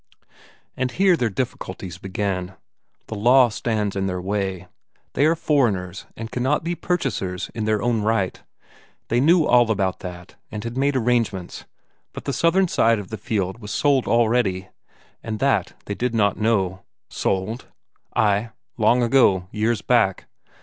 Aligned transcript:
And 0.75 0.93
here 0.93 1.15
their 1.15 1.29
difficulties 1.29 1.99
begin; 1.99 2.53
the 3.05 3.13
law 3.13 3.49
stands 3.49 3.95
in 3.95 4.07
their 4.07 4.19
way; 4.19 4.67
they 5.13 5.27
are 5.27 5.35
foreigners, 5.35 6.07
and 6.17 6.31
cannot 6.31 6.63
be 6.63 6.73
purchasers 6.73 7.51
in 7.53 7.65
their 7.65 7.83
own 7.83 8.01
right. 8.01 8.41
They 9.09 9.19
knew 9.19 9.45
all 9.45 9.69
about 9.69 9.99
that, 9.99 10.37
and 10.51 10.63
had 10.63 10.75
made 10.75 10.95
arrangements. 10.95 11.65
But 12.13 12.25
the 12.25 12.33
southern 12.33 12.67
side 12.67 12.97
of 12.97 13.09
the 13.09 13.17
fjeld 13.19 13.59
was 13.59 13.69
sold 13.69 14.07
already 14.07 14.69
and 15.21 15.37
that 15.37 15.73
they 15.85 15.93
did 15.93 16.15
not 16.15 16.35
know. 16.35 16.81
"Sold?" 17.11 17.67
"Ay, 18.15 18.49
long 18.77 19.03
ago, 19.03 19.49
years 19.51 19.83
back." 19.83 20.25